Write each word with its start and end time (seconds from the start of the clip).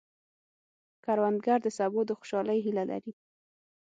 کروندګر 1.03 1.59
د 1.63 1.67
سبو 1.77 1.99
د 2.07 2.11
خوشحالۍ 2.19 2.59
هیله 2.65 2.83
لري 2.91 3.11